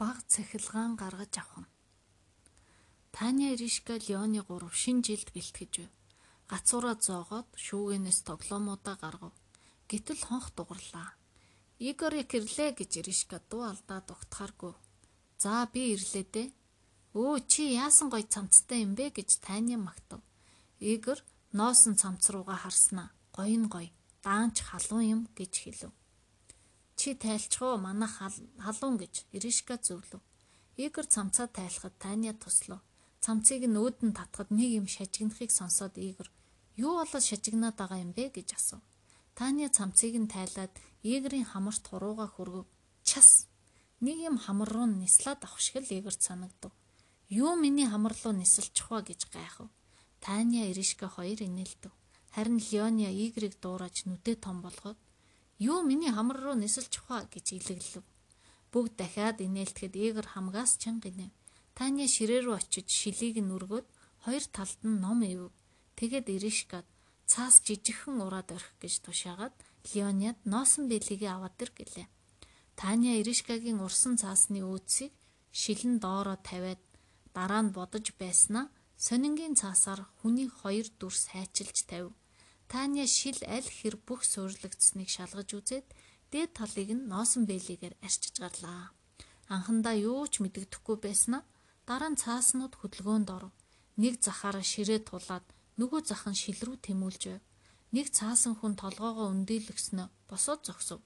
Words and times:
баг 0.00 0.16
цахилгаан 0.32 0.92
гаргаж 1.00 1.34
авах 1.42 1.58
нь. 1.62 1.72
Таня 3.14 3.46
Иришка 3.54 3.94
Леоны 3.96 4.40
3 4.44 4.68
шин 4.80 4.98
жилд 5.06 5.28
гэлтгэж 5.34 5.72
байв. 5.80 5.92
Гацуураа 6.50 6.96
зоогоод 7.06 7.48
шүүгэнээс 7.64 8.20
тоглоомуудаа 8.28 8.96
гаргав. 9.00 9.34
Гэтэл 9.90 10.20
хонх 10.28 10.52
дугарлаа. 10.56 11.16
Игор 11.78 12.12
ирлээ 12.12 12.70
гэж 12.78 12.90
Иришка 13.00 13.40
дуу 13.48 13.64
алдаад 13.70 14.06
угтахааргүй. 14.14 14.74
За 15.42 15.64
би 15.72 15.96
ирлээ 15.96 16.26
дээ. 16.34 16.48
Өө 17.16 17.48
чи 17.48 17.62
яасан 17.76 18.08
гоё 18.12 18.28
цамцтай 18.28 18.84
юм 18.84 18.92
бэ 18.98 19.16
гэж 19.16 19.40
Таня 19.44 19.76
магтав. 19.80 20.20
Игор 20.80 21.18
ноосон 21.56 21.96
цамц 21.96 22.28
руугаа 22.32 22.60
харснаа. 22.60 23.08
Гоё 23.36 23.56
нь 23.56 23.68
гоё. 23.72 23.88
Даанч 24.24 24.60
халуун 24.60 25.04
юм 25.14 25.22
гэж 25.32 25.52
хэлв. 25.64 25.92
Чи 27.06 27.14
тайлчгаа 27.14 27.78
манай 27.78 28.10
халуун 28.66 28.98
гэж 28.98 29.30
Иришка 29.36 29.78
зөвлөв. 29.78 30.18
Игор 30.74 31.06
цамцаа 31.06 31.46
тайлахад 31.46 31.94
Таня 32.02 32.34
туслав. 32.34 32.82
Цамцыг 33.22 33.62
нөөдөн 33.70 34.10
татхад 34.18 34.50
нэг 34.50 34.70
юм 34.74 34.86
шажигнахыг 34.90 35.54
сонсоод 35.54 35.94
Игор 36.02 36.26
юу 36.74 36.98
болоод 36.98 37.22
шажигнаад 37.22 37.78
байгаа 37.78 38.02
юм 38.02 38.10
бэ 38.10 38.34
гэж 38.34 38.58
асуув. 38.58 38.82
Таня 39.38 39.70
цамцыг 39.70 40.18
нь 40.18 40.26
тайлаад 40.26 40.74
Игорийн 41.06 41.46
хамарт 41.46 41.86
хурууга 41.86 42.26
хөргөв. 42.26 42.66
Час. 43.06 43.46
Нэг 44.02 44.18
юм 44.26 44.36
хамар 44.42 44.66
руу 44.74 44.90
нислаад 44.90 45.46
авах 45.46 45.62
шиг 45.62 45.86
л 45.86 45.94
Игорт 45.94 46.26
санагдав. 46.26 46.74
Юу 47.30 47.54
миний 47.54 47.86
хамар 47.86 48.18
руу 48.18 48.34
нисэлчих 48.34 48.90
вэ 48.90 49.06
гэж 49.14 49.30
гайхав. 49.30 49.70
Таня 50.18 50.66
Иришка 50.74 51.06
хоёр 51.06 51.38
инээлдэв. 51.38 51.94
Харин 52.34 52.58
Леония 52.58 53.14
Игорийг 53.14 53.54
дуурайж 53.62 54.10
нүдээ 54.10 54.42
том 54.42 54.58
болгоод 54.58 54.98
Юу 55.58 55.80
миний 55.82 56.12
хамар 56.12 56.38
руу 56.44 56.54
нисэлж 56.54 56.92
хаа 57.08 57.24
гэж 57.32 57.46
илэглэв. 57.56 58.04
Бүгд 58.72 58.92
дахиад 59.00 59.40
инээлтгэхэд 59.40 59.94
Игор 59.96 60.26
хамгаас 60.28 60.76
чанга 60.76 61.08
инэв. 61.08 61.32
Таня 61.72 62.04
ширээ 62.04 62.44
рүү 62.44 62.56
очиж 62.60 62.88
шилийг 62.92 63.40
нь 63.40 63.54
өргөөд 63.56 63.86
хоёр 64.24 64.44
талд 64.52 64.80
нь 64.84 65.00
ном 65.00 65.24
ив. 65.24 65.48
Тэгэд 65.96 66.28
Иришкад 66.28 66.84
цаас 67.24 67.64
жижигхэн 67.64 68.20
ураад 68.20 68.52
орхих 68.52 68.76
гэж 68.82 68.94
тушаагаад 69.08 69.54
Леониад 69.88 70.38
носон 70.44 70.92
бэлигээ 70.92 71.30
аваад 71.32 71.56
ир 71.64 71.70
гэлээ. 71.72 72.06
Таня 72.76 73.16
Иришкагийн 73.20 73.80
урсан 73.80 74.20
цаасны 74.20 74.60
өөцийг 74.60 75.12
шилэн 75.56 75.96
доороо 76.04 76.36
тавиад 76.36 76.82
дараа 77.32 77.62
нь 77.64 77.72
бодож 77.72 78.12
байснаа 78.20 78.68
сонингийн 79.00 79.56
цаасаар 79.60 80.04
хүний 80.20 80.48
хоёр 80.60 80.86
дүрс 81.00 81.32
хайчилж 81.32 81.76
тавив. 81.88 82.12
Таня 82.70 83.06
шил 83.06 83.38
аль 83.46 83.70
хэр 83.76 83.94
бүх 84.06 84.20
суйрлагдсныг 84.26 85.08
шалгаж 85.16 85.50
үзээд 85.58 85.86
дээд 86.32 86.50
талыг 86.58 86.90
нь 86.96 87.06
носон 87.12 87.46
бэлигээр 87.46 87.94
арчиж 88.06 88.34
гарлаа. 88.42 88.90
Анхандаа 89.54 89.94
юу 89.94 90.26
ч 90.26 90.42
мэдэгдэхгүй 90.42 90.96
байснаа 90.98 91.42
дараа 91.86 92.10
нь 92.10 92.20
цааснууд 92.22 92.74
хөдөлгөөнд 92.76 93.28
оров. 93.36 93.54
Нэг 94.02 94.14
захаараа 94.26 94.66
ширээ 94.72 95.00
тулаад 95.06 95.46
нөгөө 95.78 96.00
зах 96.10 96.26
нь 96.26 96.40
шил 96.42 96.58
рүү 96.66 96.76
тэмүүлж 96.82 97.22
байв. 97.30 97.42
Нэг 97.94 98.06
цаасан 98.10 98.54
хүн 98.58 98.74
толгоогоо 98.82 99.30
өндийлгснөө 99.30 100.08
босоод 100.26 100.60
зогсов. 100.66 101.00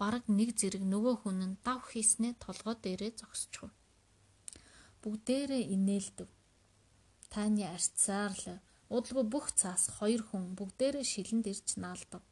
Бараг 0.00 0.26
нэг 0.26 0.58
зэрэг 0.58 0.82
нөгөө 0.82 1.14
хүн 1.22 1.38
нь 1.48 1.58
дав 1.62 1.80
хийснээ 1.86 2.34
толгой 2.42 2.74
дээрээ 2.82 3.12
зогсчихв. 3.20 3.70
Бүгдээрээ 5.02 5.62
инээлдэв. 5.74 6.28
Таны 7.30 7.62
арцсаар 7.70 8.34
л 8.34 8.58
Удалгүй 8.88 9.24
бүх 9.24 9.46
цаас 9.56 9.88
хоёр 9.96 10.22
хүн 10.28 10.54
бүгдээрээ 10.58 11.04
шилэнд 11.04 11.46
ирж 11.52 11.68
наалдав. 11.80 12.22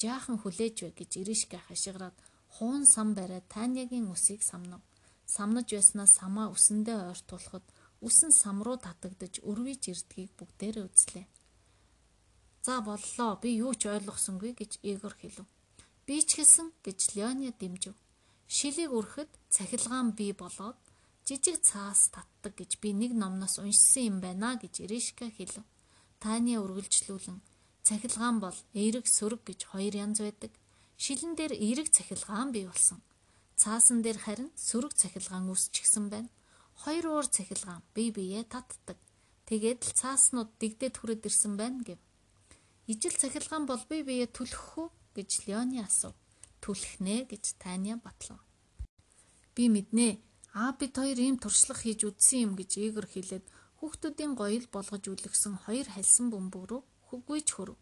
Жаахан 0.00 0.40
хүлээж 0.40 0.76
бай 0.82 0.92
гэж 0.96 1.10
Иришка 1.20 1.58
хашгираад 1.60 2.16
хуун 2.54 2.86
сам 2.86 3.12
бариад 3.14 3.46
Танягийн 3.52 4.08
үсийг 4.08 4.40
самнав. 4.42 4.80
Самнаж 5.26 5.68
байснаа 5.70 6.08
самаа 6.08 6.48
үсэндээ 6.54 6.98
ойртуулахад 7.12 7.66
үсэн 8.00 8.32
сам 8.32 8.64
руу 8.64 8.78
татагдж 8.80 9.44
өрвиж 9.44 9.82
ирдгийг 9.92 10.30
бүгдээрээ 10.40 10.84
үзлээ. 10.88 11.26
За 12.62 12.80
боллоо. 12.80 13.36
Би 13.42 13.50
юу 13.64 13.72
ч 13.76 13.88
ойлгосонгүй 13.88 14.52
гэж 14.56 14.72
Игор 14.82 15.14
хэлв. 15.20 15.44
Би 16.06 16.16
ч 16.24 16.40
гэсэн 16.40 16.72
гэж 16.84 17.16
Леоня 17.16 17.52
дэмжив. 17.60 17.96
Шилийг 18.48 18.90
өрхөд 18.92 19.30
цахилгаан 19.54 20.12
бий 20.18 20.32
болоод 20.32 20.76
жижиг 21.24 21.62
цаас 21.62 22.10
татдаг 22.10 22.56
гэж 22.56 22.80
би 22.82 22.92
нэг 22.92 23.12
номноос 23.14 23.62
уншсан 23.62 24.04
юм 24.10 24.16
байна 24.20 24.58
гэж 24.60 24.74
Иришка 24.84 25.30
хэлв. 25.30 25.62
Таня 26.20 26.60
үргэлжлүүлэн 26.60 27.40
цахилгаан 27.86 28.36
бол 28.44 28.58
эерэг 28.76 29.06
сөрөг 29.08 29.42
гэж 29.48 29.60
хоёр 29.72 29.94
янз 30.04 30.18
байдаг. 30.20 30.52
Шилэн 31.00 31.32
дээр 31.34 31.52
эерэг 31.56 31.88
цахилгаан 31.96 32.52
бий 32.52 32.68
болсон. 32.68 33.00
Цаасан 33.56 33.98
дээр 34.04 34.18
харин 34.24 34.50
сөрөг 34.54 34.92
цахилгаан 35.00 35.48
үсчихсэн 35.48 36.06
байна. 36.12 36.30
Хоёр 36.82 37.04
уур 37.08 37.26
цахилгаан 37.26 37.82
бие 37.96 38.12
биеэ 38.12 38.44
татдаг. 38.52 38.98
Тэгээд 39.48 39.80
л 39.80 39.92
цааснууд 40.00 40.50
дэгдээд 40.60 40.94
хүрээд 41.00 41.26
ирсэн 41.26 41.54
байна 41.56 41.80
гэв. 41.88 42.00
Ижил 42.86 43.16
цахилгаан 43.16 43.64
бол 43.66 43.82
бие 43.90 44.04
биеэ 44.04 44.28
түлхэх 44.30 44.78
үү 44.78 44.88
гэж 45.16 45.30
Леони 45.48 45.80
асуув. 45.80 46.14
Түлхэх 46.62 47.00
нэ 47.00 47.26
гэж 47.32 47.58
Таня 47.58 47.96
батлав. 47.96 48.40
Би 49.56 49.72
мэднэ. 49.72 50.20
Аа 50.52 50.72
бид 50.78 50.94
хоёр 51.00 51.18
ийм 51.18 51.36
туршлага 51.40 51.80
хийж 51.82 52.04
үдсэн 52.04 52.38
юм 52.44 52.52
гэж 52.60 52.70
Игор 52.78 53.06
хэлээд 53.08 53.44
Хүүхдүүдийн 53.80 54.36
гоёл 54.36 54.66
болгож 54.68 55.04
үлгсэн 55.08 55.56
хоёр 55.64 55.88
хальсан 55.88 56.28
бөмбөг 56.28 56.64
рүү 56.68 56.82
хөвгүйч 57.08 57.48
хөрөв. 57.56 57.78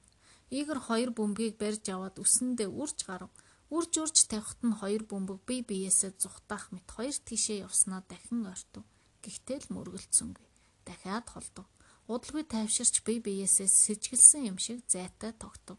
Игор 0.59 0.79
хоёр 0.89 1.11
бөмбөгийг 1.19 1.59
барьж 1.59 1.85
аваад 1.91 2.17
үсэндээ 2.23 2.71
үрж 2.71 2.99
гарав. 3.05 3.35
Үрж 3.75 3.93
үрж 4.01 4.17
тавихт 4.31 4.63
нь 4.63 4.79
хоёр 4.81 5.03
бөмбөг 5.11 5.43
бие 5.43 5.67
биесээ 5.67 6.17
зүхтаах 6.23 6.71
мэт 6.73 6.89
хоёр 6.97 7.17
тишээ 7.27 7.67
явснаа 7.67 8.01
дахин 8.07 8.47
ойртов. 8.47 8.87
Гэхдээ 9.27 9.59
л 9.69 9.73
мөргөлдсөнгүй. 9.75 10.47
Дахиад 10.87 11.27
холдов. 11.35 11.67
Удалгүй 12.07 12.45
тайвширч 12.47 13.05
бие 13.05 13.21
биесээ 13.21 13.69
сэжгэлсэн 13.69 14.49
юм 14.49 14.57
шиг 14.63 14.81
зайтай 14.87 15.35
тогтов. 15.37 15.77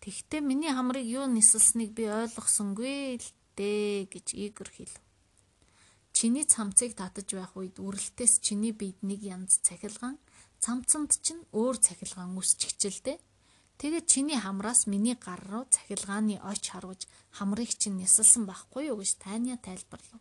Тэгтээ 0.00 0.40
миний 0.40 0.72
хамрыг 0.72 1.04
юу 1.04 1.28
нисэлснийг 1.28 1.92
би 1.92 2.08
ойлгосонгүй 2.08 3.20
л 3.20 3.28
дээ 3.58 4.08
гэж 4.08 4.26
Игор 4.32 4.70
хэлв. 4.72 4.96
Чиний 6.20 6.44
цамцыг 6.44 6.92
татаж 7.00 7.32
байх 7.32 7.56
үед 7.56 7.80
үрэлтээс 7.80 8.44
чиний 8.44 8.76
биед 8.76 9.00
нэг 9.00 9.24
янз 9.24 9.56
цахилгаан, 9.64 10.20
цамцанд 10.60 11.16
чинь 11.24 11.48
өөр 11.48 11.80
цахилгаан 11.80 12.36
үсчихчэлтэй. 12.36 13.16
Тэгээд 13.80 14.04
чиний 14.04 14.36
хамраас 14.36 14.84
миний 14.84 15.16
гар 15.16 15.40
руу 15.48 15.64
цахилгааны 15.72 16.36
оч 16.44 16.76
харваж 16.76 17.08
хамрыг 17.32 17.72
чинь 17.72 17.96
нисэлсэн 17.96 18.44
байхгүй 18.44 18.92
юу 18.92 19.00
гэж 19.00 19.16
Таня 19.16 19.56
тайлбарлав. 19.56 20.20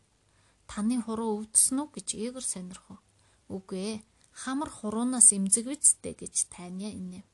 Таны 0.72 1.04
хуруу 1.04 1.44
өвдсөн 1.44 1.84
үү 1.84 1.92
гэж 1.92 2.08
Игор 2.16 2.48
сонирхов. 2.48 3.04
Үгүй 3.52 4.00
ээ. 4.00 4.04
Хамар 4.32 4.72
хуруунаас 4.72 5.36
эмзэг 5.36 5.68
үсттэй 5.68 6.16
гэж 6.16 6.48
Таня 6.48 6.96
инэв. 6.96 7.28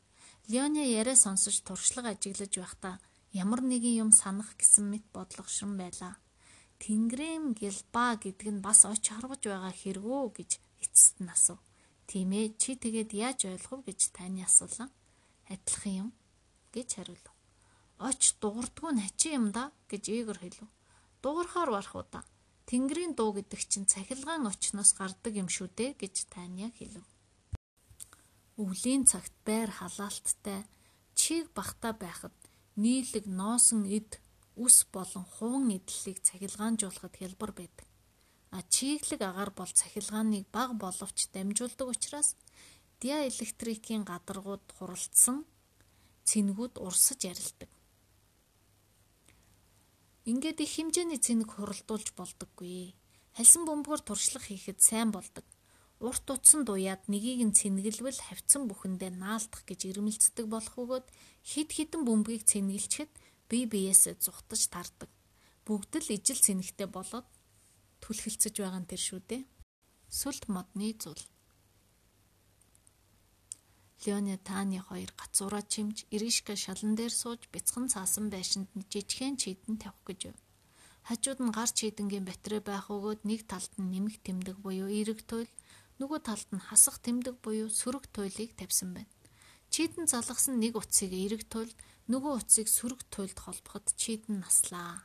Леоня 0.50 0.90
яриа 0.90 1.14
сонсож 1.14 1.62
туршлага 1.62 2.18
ажиглаж 2.18 2.58
байхдаа 2.58 2.98
ямар 3.30 3.62
нэгэн 3.62 4.10
юм 4.10 4.10
санах 4.10 4.58
гэсэн 4.58 4.90
мэт 4.90 5.06
бодлогошрон 5.14 5.78
байлаа. 5.78 6.18
Тэнгэрийн 6.84 7.56
гэлба 7.56 8.20
гэдэг 8.24 8.50
нь 8.56 8.64
бас 8.66 8.84
оч 8.86 9.04
харгаж 9.10 9.42
байгаа 9.48 9.74
хэрэгөө 9.74 10.24
гэж 10.38 10.52
эцэст 10.84 11.18
нь 11.24 11.32
асуув. 11.32 11.60
Тийм 12.10 12.30
ээ 12.36 12.54
чи 12.62 12.76
тэгээд 12.76 13.12
яаж 13.16 13.40
ойлгов 13.50 13.82
гэж 13.88 14.00
таны 14.16 14.44
асуулаа. 14.46 14.90
Адилхан 15.50 15.94
юм 16.04 16.10
гэж 16.76 16.90
хариулв. 17.00 17.28
Оч 17.98 18.22
дуурдгүй 18.42 18.92
нь 18.94 19.04
хачи 19.06 19.30
юм 19.40 19.56
да 19.56 19.72
гэж 19.90 20.04
Игор 20.12 20.38
хэлв. 20.40 20.68
Дуурахаар 21.24 21.70
барах 21.72 21.96
уу 21.96 22.06
да. 22.12 22.22
Тэнгэрийн 22.68 23.14
дуу 23.16 23.32
гэдэг 23.34 23.62
чинь 23.72 23.88
цахилгаан 23.88 24.46
очноос 24.52 24.92
гардаг 25.00 25.34
юм 25.34 25.50
шүү 25.50 25.70
дээ 25.78 25.92
гэж 26.02 26.16
Таня 26.34 26.70
хэлв. 26.78 27.06
Өвлийн 28.58 29.06
цагт 29.06 29.34
байр 29.48 29.70
халаалттай 29.72 30.66
чиг 31.14 31.50
бахта 31.58 31.94
байхад 31.94 32.36
нийлэг 32.76 33.26
ноосон 33.26 33.86
эд 33.86 34.20
үс 34.56 34.88
болон 34.92 35.26
хуван 35.36 35.72
эдлэлийг 35.78 36.20
цахилгаанжуулахад 36.28 37.16
хялбар 37.18 37.52
байдаг. 37.52 37.88
А 38.56 38.64
чиглэг 38.64 39.22
агаар 39.22 39.52
бол 39.52 39.72
цахилгааныг 39.80 40.48
баг 40.52 40.80
боловч 40.80 41.28
дамжуулдаг 41.34 41.88
учраас 41.92 42.36
диаэлектрикийн 43.02 44.04
гадаргууд 44.08 44.66
хуралдсан 44.78 45.44
цэнгүүд 46.24 46.74
урсаж 46.80 47.20
ярилдаг. 47.32 47.70
Ингээд 50.26 50.64
их 50.66 50.72
хэмжээний 50.74 51.22
цэнэг 51.22 51.50
хуралдуулж 51.54 52.18
болдоггүй. 52.18 52.98
Хальсан 53.38 53.64
бөмбөгөр 53.68 54.02
туршлага 54.02 54.48
хийхэд 54.50 54.80
сайн 54.82 55.14
болдог. 55.14 55.46
Урт 56.02 56.26
утсан 56.34 56.66
дуяад 56.66 57.06
нэгийг 57.12 57.46
нь 57.46 57.54
цэнгэлвэл 57.54 58.20
хавцсан 58.26 58.66
бүхэндээ 58.66 59.12
наалдах 59.22 59.64
гэж 59.70 59.80
ирмэлцдэг 59.86 60.46
болох 60.50 60.76
бөгөөд 60.76 61.08
хид 61.46 61.70
хідэн 61.72 62.02
бөмбөгийг 62.08 62.44
цэнгэлчэхэд 62.52 63.12
бие 63.50 63.66
биесээ 63.66 64.16
зүхтаж 64.24 64.62
тардаг. 64.74 65.10
Бүгд 65.66 65.92
л 66.02 66.14
ижил 66.16 66.40
цэнэгтэй 66.40 66.88
болоод 66.90 67.28
түлхэлцэж 68.02 68.54
байгаа 68.62 68.82
нь 68.82 68.90
тэр 68.90 69.02
шүү 69.02 69.22
дээ. 69.30 69.44
Сүлд 70.10 70.44
модны 70.50 70.94
зул. 71.02 71.22
Леони 74.06 74.38
Таны 74.38 74.80
хоёр 74.86 75.10
гацуураа 75.18 75.64
чимж 75.66 76.06
Иришка 76.14 76.54
шалан 76.56 76.94
дээр 76.94 77.14
сууж 77.22 77.42
бяцхан 77.54 77.90
цаасан 77.90 78.30
байшинд 78.30 78.70
жижигхэн 78.92 79.36
чийдэн 79.42 79.82
тавих 79.82 80.02
гэж 80.06 80.20
байв. 80.30 80.38
Хажууд 81.10 81.40
нь 81.42 81.54
гар 81.58 81.70
чийдэнгийн 81.70 82.26
батарей 82.26 82.62
байх 82.62 82.90
өгөөд 82.94 83.22
нэг 83.30 83.42
талд 83.50 83.74
нь 83.82 83.90
нэмэх 83.94 84.22
тэмдэг 84.26 84.58
буюу 84.62 84.90
эрэг 84.90 85.26
туйл, 85.30 85.50
нөгөө 85.98 86.20
талд 86.22 86.50
нь 86.54 86.66
хасах 86.68 86.98
тэмдэг 87.02 87.42
буюу 87.46 87.70
сөрөг 87.70 88.06
туйлыг 88.14 88.52
тавьсан 88.58 88.90
байна. 88.94 89.14
Чийдэн 89.74 90.06
залгасан 90.06 90.62
нэг 90.62 90.74
утсыг 90.78 91.14
эрэг 91.14 91.46
туйл, 91.50 91.74
нөгөө 92.12 92.34
утсыг 92.38 92.68
сөрөг 92.70 93.02
туйлд 93.10 93.40
холбоход 93.42 93.90
чийдэн 93.98 94.46
наслаа. 94.46 95.02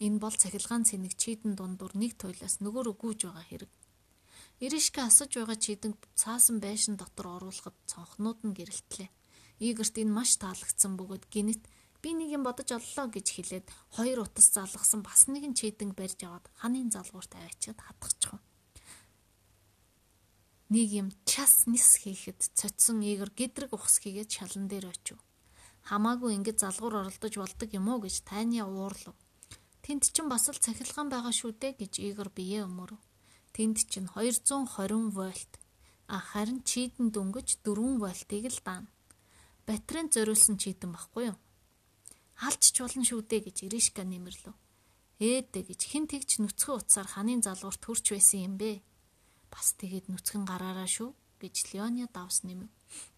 Энэ 0.00 0.20
бол 0.20 0.32
цахилгаан 0.32 0.84
цэник 0.88 1.14
чийдэн 1.20 1.52
дундуур 1.56 1.92
нэг 1.92 2.16
туйлаас 2.16 2.64
нөгөө 2.64 2.82
рүү 2.88 2.96
гүйж 3.00 3.20
байгаа 3.28 3.44
хэрэг. 3.48 3.72
Иришка 4.64 5.08
асаж 5.08 5.36
байгаа 5.36 5.58
чийдэнг 5.60 5.98
цаасан 6.16 6.56
байшин 6.64 6.96
дотор 6.96 7.36
оруулахад 7.36 7.76
цонхнууд 7.90 8.40
нь 8.48 8.56
гэрэлтлээ. 8.56 9.10
Игэрт 9.60 9.96
энэ 10.00 10.16
маш 10.16 10.40
таалагдсан 10.40 10.96
бөгөөд 10.96 11.24
гинэт 11.28 11.62
би 12.00 12.10
нэг 12.16 12.28
юм 12.36 12.42
бодож 12.44 12.68
оллоо 12.72 13.06
гэж 13.12 13.26
хэлээд 13.32 13.66
хоёр 13.96 14.24
утас 14.24 14.52
залгасан 14.56 15.00
бас 15.04 15.28
нэгэн 15.28 15.52
чийдэнг 15.52 15.92
барьж 15.96 16.20
аваад 16.24 16.48
ханын 16.60 16.92
залгуурт 16.92 17.32
аваачаад 17.36 17.80
хатгачихв. 17.80 18.40
Нэг 20.72 20.88
юм 20.92 21.08
час 21.24 21.68
нис 21.68 22.00
хийхэд 22.02 22.40
цоцсон 22.56 23.00
игэр 23.00 23.30
гэдрэг 23.36 23.70
ухс 23.72 24.00
хийгээд 24.00 24.30
шалан 24.32 24.68
дээр 24.68 24.92
очив. 24.92 25.20
Хамаагүй 25.84 26.32
ингэж 26.40 26.64
залгуур 26.64 27.04
оролдож 27.04 27.34
болдог 27.36 27.68
юм 27.76 27.92
уу 27.92 28.00
гэж 28.04 28.24
тайны 28.24 28.64
уурлав. 28.64 29.16
Тэнд 29.84 30.08
чинь 30.16 30.32
бас 30.32 30.48
л 30.48 30.56
цахилгаан 30.56 31.12
байгаа 31.12 31.32
шүү 31.32 31.52
дээ 31.60 31.72
гэж 31.76 31.92
игэр 32.08 32.32
бие 32.32 32.64
өмөрөв. 32.64 33.00
Тэнд 33.52 33.84
чинь 33.92 34.08
220 34.08 35.12
вольт. 35.12 35.52
А 36.08 36.16
харин 36.20 36.64
чийдэн 36.64 37.12
дөнгөж 37.12 37.60
4 37.60 38.00
вольтыг 38.00 38.44
л 38.48 38.60
даана. 38.64 38.88
Батаренд 39.68 40.16
зориулсан 40.16 40.56
чийдэн 40.56 40.92
баггүй 40.92 41.32
юу? 41.32 41.38
Халчч 42.40 42.80
болно 42.80 43.04
шүү 43.04 43.20
дээ 43.28 43.40
гэж 43.44 43.56
Иришка 43.68 44.08
нэмэрлв. 44.08 44.56
Ээдэ 45.20 45.60
гэж 45.68 45.80
хэн 45.84 46.04
тэгч 46.08 46.40
нүцгэн 46.40 46.76
утсаар 46.80 47.08
ханын 47.08 47.44
залгуурт 47.44 47.84
хурч 47.84 48.12
байсан 48.12 48.40
юм 48.48 48.54
бэ? 48.60 48.82
Бас 49.52 49.76
тэгээд 49.78 50.08
нүцгэн 50.10 50.44
гараараа 50.48 50.88
шүү 50.88 51.14
гэж 51.40 51.54
Леоня 51.72 52.08
давс 52.10 52.42
нэмэв. 52.42 52.68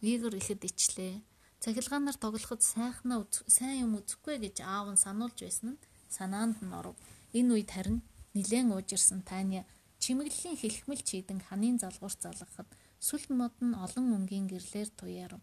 Игор 0.03 0.35
ихэд 0.37 0.63
ичлээ. 0.69 1.25
Цахилгаанаар 1.67 2.15
тоглоход 2.15 2.63
сайхнаа 2.63 3.27
сайн 3.51 3.91
юм 3.91 3.93
үзэхгүй 3.99 4.39
гэж 4.39 4.63
аав 4.63 4.87
нь 4.95 5.03
сануулж 5.03 5.35
байсан 5.43 5.75
нь 5.75 5.83
санаанд 6.07 6.63
нь 6.63 6.71
оров. 6.71 6.95
Энэ 7.35 7.51
үед 7.59 7.71
харин 7.75 8.07
нилээн 8.39 8.71
уужирсан 8.71 9.27
Таня 9.27 9.67
Чимэглэлийн 9.99 10.55
хэлхмэл 10.63 11.03
чийдэн 11.03 11.43
ханын 11.43 11.83
залгуурт 11.83 12.23
залгахад 12.23 12.71
сүл 13.03 13.27
мод 13.35 13.59
нь 13.67 13.75
олон 13.75 14.07
өнгийн 14.15 14.47
гэрлэр 14.47 14.95
туяарав. 14.95 15.43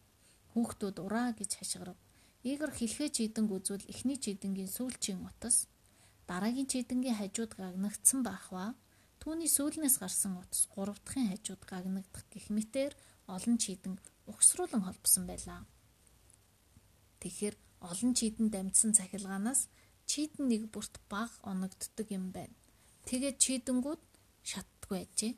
Хүүхдүүд 0.56 0.98
ураа 1.04 1.36
гэж 1.36 1.60
хашгирав. 1.60 2.00
Игор 2.48 2.72
хэлхээ 2.72 3.10
чийдэнг 3.12 3.52
үзвэл 3.52 3.92
эхний 3.92 4.16
чийдэнгийн 4.16 4.72
сүүлчийн 4.72 5.20
утас 5.28 5.68
дараагийн 6.24 6.72
чийдэнгийн 6.72 7.20
хажууд 7.20 7.52
гагнагдсан 7.60 8.24
бахва 8.24 8.80
түүний 9.20 9.52
сүүлнээс 9.52 10.00
гарсан 10.00 10.40
утас 10.40 10.72
гурав 10.72 11.04
дахын 11.04 11.36
хажууд 11.36 11.64
гагнагдах 11.68 12.24
гэх 12.32 12.48
мэтээр 12.48 12.96
олон 13.28 13.60
чийдэн 13.60 14.00
угсруулан 14.32 14.88
холбосон 14.88 15.28
байлаа. 15.28 15.68
Тэгэхээр 17.24 17.56
олон 17.88 18.12
чийдэн 18.20 18.52
дамжсан 18.52 18.92
цахилгаанаас 18.92 19.72
чийдэн 20.12 20.52
нэг 20.52 20.68
бүрт 20.76 21.00
баг 21.08 21.32
оногддог 21.48 22.08
юм 22.12 22.36
байна. 22.36 22.52
Тэгээд 23.08 23.40
чийдэнгүүд 23.40 24.02
шатдаггүй 24.44 25.00
ажээ. 25.08 25.34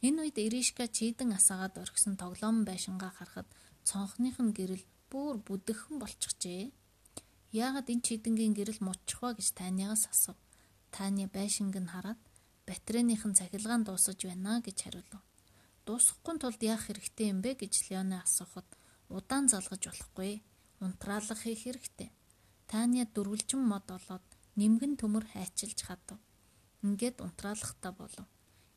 Энэ 0.00 0.18
үед 0.24 0.36
Иришка 0.40 0.88
чийдэн 0.88 1.36
асаагаад 1.36 1.76
орхисон 1.76 2.16
тоглоом 2.16 2.64
байшингаа 2.64 3.12
харахад 3.12 3.48
цонхных 3.84 4.40
нь 4.40 4.56
гэрэл 4.56 4.84
бүр 5.12 5.36
бүдэгхэн 5.44 6.00
болчихжээ. 6.00 6.72
Яагаад 7.52 7.92
энэ 7.92 8.04
чийдэнгийн 8.08 8.56
гэрэл 8.56 8.80
мууччих 8.80 9.20
вэ 9.20 9.36
гэж 9.36 9.48
тайнаас 9.60 10.08
асуув. 10.08 10.40
Таны 10.88 11.28
байшинг 11.28 11.76
нь 11.76 11.92
хараад 11.92 12.20
батарейныхын 12.64 13.36
цахилгаан 13.36 13.84
дуусаж 13.84 14.18
байна 14.24 14.64
гэж 14.64 14.76
хариулв. 14.88 15.20
Дуусахгүй 15.84 16.34
тулд 16.40 16.60
яах 16.64 16.88
хэрэгтэй 16.88 17.28
юм 17.28 17.44
бэ 17.44 17.60
гэж 17.60 17.92
Леоне 17.92 18.24
асуухад 18.24 18.68
удаан 19.12 19.46
залгаж 19.52 19.82
болохгүй. 19.86 20.40
Унтраалах 20.80 21.40
хийх 21.42 21.64
хэрэгтэй. 21.64 22.10
Таня 22.68 23.04
дөрвөлжин 23.14 23.62
мод 23.64 23.86
болоод 23.88 24.26
нэмгэн 24.60 25.00
төмөр 25.00 25.24
хайчилж 25.32 25.78
хадав. 25.88 26.18
Ингээд 26.84 27.20
унтраалахтаа 27.24 27.92
болов. 27.92 28.26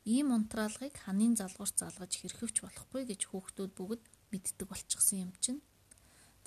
Ийм 0.06 0.32
унтраалгыг 0.32 0.96
ханын 1.04 1.36
залгуурт 1.36 1.76
залгаж 1.80 2.12
хэрхэвч 2.16 2.56
болохгүй 2.64 3.04
гэж 3.10 3.22
хүүхдүүд 3.28 3.72
бүгд 3.76 4.04
мэддэг 4.32 4.68
болчихсон 4.70 5.18
юм 5.26 5.32
чинь. 5.44 5.62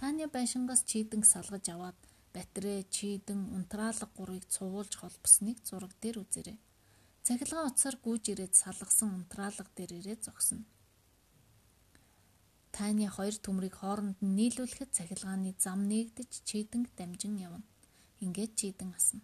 Таны 0.00 0.26
байшингаас 0.26 0.82
чийдэнг 0.90 1.24
салгаж 1.28 1.64
аваад 1.68 1.98
батарей, 2.32 2.82
чийдэн, 2.88 3.52
унтраалга 3.56 4.08
гурыг 4.16 4.44
цувуулж 4.48 4.96
холбосныг 4.96 5.60
зураг 5.68 5.92
дээр 6.00 6.16
үзээрэй. 6.24 6.58
Цахилгаан 7.22 7.68
утсаар 7.70 7.96
гүйж 8.00 8.24
ирээд 8.32 8.54
салгасан 8.56 9.10
унтраалга 9.18 9.68
дээр 9.76 9.92
ирээд 10.00 10.24
зогсно. 10.26 10.64
Таны 12.72 13.06
хоёр 13.12 13.36
төмрийг 13.36 13.74
хооронд 13.78 14.18
нь 14.24 14.34
нийлүүлэхэд 14.38 14.90
цахилгааны 14.96 15.52
зам 15.60 15.84
нэгдэж 15.92 16.30
чийдэнг 16.48 16.88
дамжин 16.96 17.36
явна. 17.36 17.68
Ингээд 18.24 18.52
чийдэн 18.56 18.90
асна. 18.96 19.20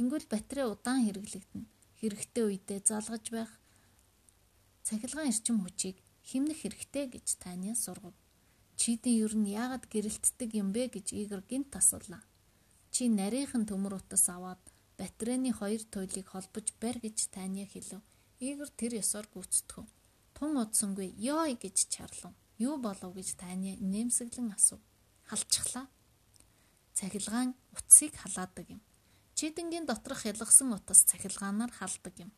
Ингүүл 0.00 0.26
батарей 0.32 0.64
удаан 0.64 1.04
хэрэглэгдэнэ. 1.04 1.68
Хэрэгтэй 2.00 2.44
үедээ 2.48 2.80
залгаж 2.88 3.24
байх 3.28 3.52
цахилгаан 4.88 5.28
эрчим 5.28 5.60
хүчийг 5.60 5.96
химнэх 6.24 6.64
хэрэгтэй 6.64 7.04
гэж 7.12 7.26
Таня 7.42 7.74
сургав. 7.76 8.16
Чидэн 8.80 9.14
ер 9.24 9.34
нь 9.36 9.52
яагаад 9.52 9.84
гэрэлтдэг 9.92 10.50
юм 10.56 10.72
бэ 10.72 10.88
гэж 10.94 11.12
Игор 11.12 11.42
гинт 11.44 11.76
асуулаа. 11.76 12.22
Чи 12.94 13.12
нарийнхан 13.12 13.68
төмөр 13.68 14.00
утас 14.00 14.24
аваад 14.32 14.62
батарейны 14.96 15.52
хоёр 15.52 15.82
туйлыг 15.92 16.26
холбож 16.32 16.66
барь 16.80 17.00
гэж 17.04 17.28
Таня 17.34 17.66
хэлв. 17.68 18.00
Игор 18.40 18.70
тэр 18.70 19.02
ёсоор 19.02 19.26
гүйцэтгэв. 19.34 19.84
Тун 20.32 20.52
удсангүй 20.62 21.12
ёй 21.18 21.58
гэж 21.58 21.76
чарлав. 21.92 22.32
Юу 22.58 22.76
болов 22.82 23.14
гэж 23.14 23.38
Таня 23.38 23.78
нэмсэглэн 23.78 24.50
асуув. 24.58 24.82
Халчихлаа. 25.30 25.86
Цахилгаан 26.98 27.54
утсыг 27.70 28.18
халаадаг 28.18 28.66
юм. 28.74 28.82
Чидэнгийн 29.38 29.86
доторх 29.86 30.26
ялгсан 30.26 30.74
утас 30.74 31.06
цахилгаанаар 31.06 31.70
халдаг 31.70 32.14
юм. 32.18 32.34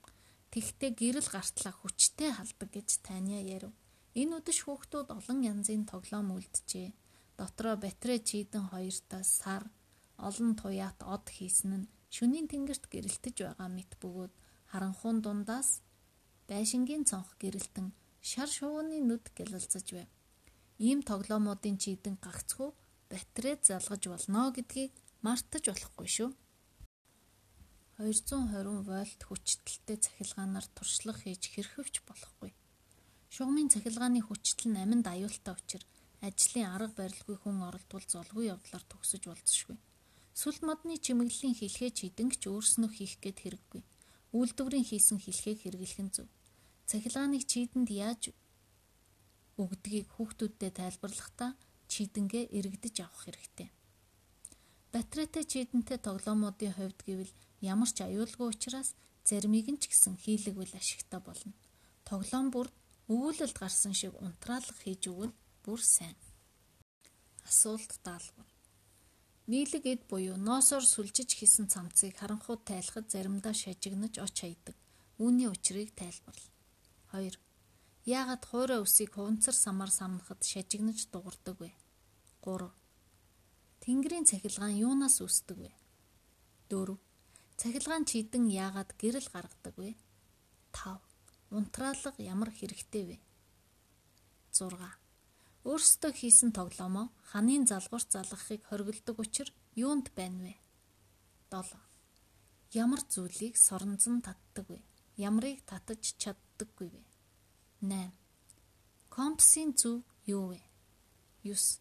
Тэгтээ 0.53 0.91
гэрэл 0.93 1.29
гартлаа 1.33 1.73
хүчтэй 1.73 2.37
халдаг 2.37 2.69
гэж 2.69 3.01
Таня 3.01 3.41
ярив. 3.41 3.73
Энэ 4.13 4.45
үдэш 4.45 4.69
хүүхдүүд 4.69 5.09
олон 5.09 5.39
янзын 5.41 5.89
тоглоом 5.89 6.37
үлджээ. 6.37 6.93
Дотроо 7.41 7.81
батарей 7.81 8.21
чийдэн 8.21 8.69
хоёртаа 8.69 9.25
сар 9.25 9.65
олон 10.21 10.53
туяат 10.61 11.01
од 11.01 11.25
хийсэн 11.33 11.73
нь 11.81 11.91
шөнийн 12.13 12.51
тэнгэрт 12.51 12.85
гэрэлтэж 12.93 13.37
байгаа 13.41 13.69
мэт 13.73 13.97
бөгөөд 14.03 14.35
харанхуун 14.69 15.25
дундаас 15.25 15.81
байшингийн 16.51 17.09
цонх 17.09 17.31
гэрэлтэн 17.41 17.95
шар 18.21 18.49
шууганы 18.49 19.01
нүд 19.01 19.33
гялалцаж 19.37 19.87
байв. 19.97 20.11
Ийм 20.79 21.01
тоглоомуудын 21.05 21.77
чийдэн 21.83 22.17
гагцхүү 22.25 22.69
батарей 23.11 23.57
залгаж 23.69 24.03
болно 24.13 24.53
гэдгийг 24.57 24.93
мартаж 25.25 25.65
болохгүй 25.69 26.09
шүү. 26.17 26.31
220 28.01 28.89
вольт 28.89 29.21
хүчтэлтэй 29.29 29.99
цахилгаанаар 30.05 30.67
туршлага 30.77 31.21
хийж 31.21 31.43
хэрхэвч 31.53 32.01
болохгүй. 32.09 32.51
Шугамын 33.29 33.69
цахилгааны 33.69 34.21
хүчтэл 34.25 34.73
нь 34.73 34.81
аминд 34.81 35.05
аюултай 35.05 35.53
учраас 35.53 35.85
ажлын 36.25 36.67
арга 36.75 36.97
барилгүй 36.97 37.37
хүн 37.41 37.61
оролдвол 37.69 38.07
золгүй 38.09 38.45
явдлаар 38.53 38.85
төгсөж 38.89 39.23
болзошгүй. 39.29 39.77
Сүл 40.41 40.59
модны 40.65 40.97
чимэглэлийн 41.05 41.57
хэлхээ 41.61 41.91
чидэнг 41.99 42.33
ч 42.41 42.49
өөрснөө 42.49 42.91
хийх 42.97 43.15
гээд 43.21 43.39
хэрэггүй. 43.45 43.83
Үйлдвэрийн 44.37 44.87
хийсэн 44.89 45.19
хэлхээг 45.21 45.59
хэрэглэх 45.61 46.01
нь 46.01 46.13
зөв. 46.15 46.29
Цахилгааныг 46.91 47.47
чийдэнд 47.47 47.89
яаж 47.95 48.23
өгдгийг 49.63 50.11
хүүхдүүдтэй 50.19 50.71
тайлбарлахдаа 50.75 51.51
чийдэнгээ 51.87 52.45
эргэж 52.59 52.97
авах 53.07 53.23
хэрэгтэй. 53.23 53.69
Батарейтай 54.91 55.45
чийдэнтэй 55.47 55.99
тоглоомуудын 56.03 56.75
хувьд 56.75 57.01
гэвэл 57.07 57.33
Ямар 57.61 57.93
ч 57.93 58.01
аюулгүй 58.01 58.49
учраас 58.49 58.97
заримыг 59.29 59.69
нь 59.69 59.81
ч 59.81 59.93
гэсэн 59.93 60.17
хийлэгвэл 60.17 60.81
ашигтай 60.81 61.21
болно. 61.21 61.53
Тоглоом 62.09 62.49
бүр 62.49 62.73
өвүүлэлд 63.13 63.57
гарсан 63.61 63.93
шиг 63.93 64.17
унтраалга 64.17 64.81
хийж 64.81 65.13
өгвөл 65.13 65.35
бүр 65.65 65.81
сайн. 65.85 66.17
Асуулт 67.45 68.01
даалгавар. 68.01 68.49
Нийлэг 69.45 69.85
эд 69.93 70.03
буюу 70.09 70.41
ноосоор 70.41 70.85
сүлжиж 70.89 71.37
хийсэн 71.37 71.69
цамцыг 71.69 72.17
харанхууд 72.17 72.65
тайлахад 72.65 73.13
заримдаа 73.13 73.53
шажигнаж 73.53 74.17
оч 74.25 74.37
хайдаг. 74.41 74.77
Үүний 75.21 75.53
учрыг 75.53 75.93
тайлбарл. 75.93 76.47
2. 77.11 77.35
Яагаад 78.07 78.43
хуурай 78.47 78.79
үсийг 78.79 79.19
хуванцар 79.19 79.55
самар 79.55 79.91
самнахад 79.91 80.47
шажигнаж 80.47 81.11
дуурдаг 81.11 81.59
вэ? 81.59 81.75
3. 82.47 82.71
Тэнгэрийн 83.83 84.29
цахилгаан 84.31 84.79
юунаас 84.79 85.19
үүсдэг 85.19 85.59
вэ? 85.59 85.71
4. 86.71 86.95
Цахилгаан 87.59 88.05
чийдэн 88.07 88.47
яагаад 88.47 88.95
гэрэл 88.95 89.29
гаргадаг 89.35 89.75
вэ? 89.75 89.99
5. 90.71 91.03
Унтраалга 91.51 92.15
ямар 92.23 92.55
хэрэгтэй 92.55 93.05
вэ? 93.11 93.17
6. 94.55 94.79
Өөрсдөө 95.67 96.13
хийсэн 96.15 96.55
тоглоомоо 96.55 97.11
ханын 97.31 97.67
залгуурт 97.67 98.09
залгахыг 98.15 98.63
хориглдог 98.71 99.19
учир 99.19 99.49
юунд 99.75 100.15
байна 100.15 100.41
вэ? 100.47 100.55
7. 101.51 101.75
Ямар 102.73 103.03
зүйлийг 103.03 103.59
соронзон 103.59 104.23
татдаг 104.23 104.71
вэ? 104.71 104.79
Ямрыг 105.29 105.61
татаж 105.69 106.17
чаддаггүй 106.23 106.89
вэ? 106.95 107.03
8. 107.85 108.17
Компасын 109.17 109.77
зөв 109.77 110.01
юу 110.25 110.57
вэ? 110.57 110.61
9. 111.45 111.81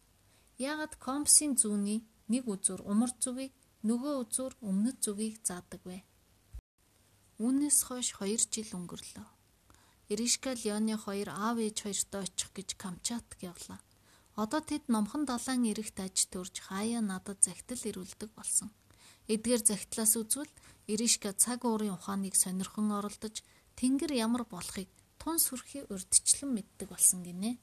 Яагаад 0.60 0.94
компасын 1.00 1.56
зүүний 1.56 2.04
нэг 2.28 2.44
үзүүр 2.52 2.84
умар 2.84 3.12
зүгийг 3.16 3.56
нөгөө 3.88 4.14
үзүүр 4.22 4.52
өмнөд 4.60 4.98
зүгийг 5.00 5.40
заадаг 5.40 5.80
вэ? 5.88 6.04
Үүнээс 7.40 7.78
хойш 7.88 8.12
2 8.20 8.52
жил 8.52 8.70
өнгөрлөө. 8.76 9.28
Иришка 10.12 10.52
Леоны 10.60 11.00
хоёр 11.00 11.32
аав 11.32 11.56
ээж 11.64 11.76
хоёртой 11.86 12.20
очих 12.28 12.50
гэж 12.52 12.68
Камчатк 12.76 13.40
явлаа. 13.40 13.80
Одоо 14.36 14.60
тэд 14.60 14.84
номхон 14.92 15.24
далайн 15.24 15.64
эрэгт 15.70 15.96
аж 16.04 16.28
төрж 16.28 16.60
хаяа 16.68 17.00
надад 17.00 17.40
загтал 17.40 17.80
ирүүлдэг 17.88 18.30
болсон. 18.36 18.68
Эдгээр 19.30 19.62
загтлаас 19.62 20.18
үзвэл 20.18 20.50
Иришка 20.90 21.30
цаг 21.30 21.62
уурын 21.62 21.94
ухааныг 21.94 22.34
сонирхон 22.34 22.90
оролдож 22.98 23.46
тэнгэр 23.78 24.12
ямар 24.26 24.42
болохыг 24.42 24.90
тун 25.22 25.38
сүрхий 25.38 25.86
урдчлан 25.86 26.50
мэддэг 26.50 26.90
болсон 26.90 27.22
гинэ. 27.22 27.62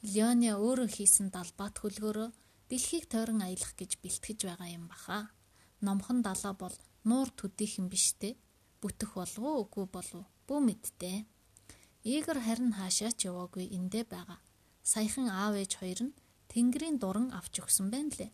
Леоня 0.00 0.56
өөрөө 0.56 0.88
хийсэн 0.88 1.28
далбаат 1.28 1.76
хөлгөөрөө 1.84 2.28
дэлхийг 2.72 3.04
тойрон 3.12 3.44
аялах 3.44 3.76
гэж 3.76 4.00
бэлтгэж 4.00 4.38
байгаа 4.48 4.68
юм 4.72 4.88
баха. 4.88 5.28
Номхон 5.84 6.24
далаа 6.24 6.54
бол 6.56 6.72
нуур 7.04 7.28
төдийхэн 7.36 7.92
биштэй. 7.92 8.40
Бүтэх 8.80 9.12
болов 9.18 9.44
уу 9.44 9.68
үгүй 9.68 9.86
болов 9.92 10.24
бүү 10.48 10.58
мэдтэй. 10.64 11.28
Игор 12.00 12.40
харин 12.40 12.72
хаашаа 12.72 13.12
ч 13.12 13.28
яваагүй 13.28 13.68
эндээ 13.76 14.08
байгаа. 14.08 14.40
Саяхан 14.80 15.28
аав 15.28 15.52
ээж 15.60 15.72
хоёр 15.76 16.00
нь 16.08 16.16
тэнгэрийн 16.48 16.96
дуран 16.96 17.28
авч 17.36 17.60
өгсөн 17.60 17.92
байна 17.92 18.14
лээ. 18.16 18.32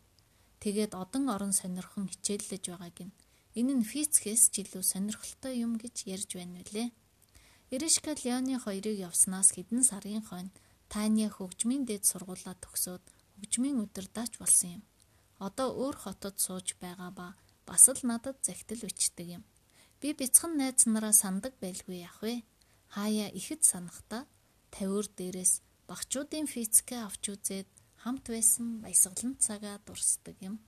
Тэгээд 0.64 0.96
одон 0.96 1.28
орон 1.28 1.52
сонирхон 1.52 2.08
хичээллэж 2.08 2.64
байгааг 2.72 2.98
нь 3.04 3.16
энэ 3.52 3.72
нь 3.76 3.84
физикээс 3.84 4.48
ч 4.48 4.64
илүү 4.64 4.80
сонирхолтой 4.80 5.60
юм 5.60 5.76
гэж 5.76 6.08
ярьж 6.08 6.30
байна 6.40 6.64
үлээ. 6.64 6.88
Иришка 7.68 8.16
Леоны 8.16 8.56
хоёрыг 8.56 8.96
явснаас 8.96 9.52
хэдэн 9.52 9.84
сарын 9.84 10.24
хойно 10.24 10.56
Таня 10.88 11.28
хөгжмийн 11.28 11.84
дэд 11.84 12.08
сургуулаа 12.08 12.56
төгсөөд 12.64 13.04
хөгжмийн 13.36 13.76
удирдаач 13.84 14.40
болсон 14.40 14.80
юм. 14.80 14.82
Одоо 15.36 15.68
өөр 15.84 15.96
хотод 16.00 16.40
сууж 16.40 16.80
байгаа 16.80 17.12
ба 17.12 17.26
бас 17.68 17.84
л 17.92 18.00
надад 18.08 18.40
захидал 18.40 18.88
өчтдөг 18.88 19.28
юм. 19.36 19.44
Би 20.00 20.16
бяцхан 20.16 20.56
найз 20.56 20.88
нараа 20.88 21.12
сандаг 21.12 21.60
байлгүй 21.60 22.08
яах 22.08 22.24
вэ? 22.24 22.40
Хаяа 22.96 23.28
ихэд 23.36 23.68
санахта 23.68 24.24
тавиур 24.72 25.12
дээрээс 25.12 25.60
багчуудын 25.88 26.48
физикээ 26.48 27.04
авч 27.04 27.24
үзээд 27.36 27.68
хамт 28.04 28.28
байсан 28.28 28.84
баясгалан 28.84 29.32
цагаа 29.40 29.80
дурсдаг 29.80 30.36
юм. 30.44 30.60